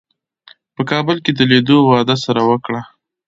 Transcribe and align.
په 0.75 0.81
کابل 0.91 1.17
کې 1.23 1.31
د 1.33 1.39
لیدو 1.51 1.77
وعده 1.89 2.15
سره 2.25 2.41
وکړه. 2.49 2.81